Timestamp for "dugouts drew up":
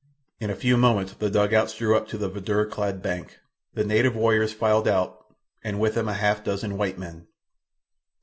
1.29-2.07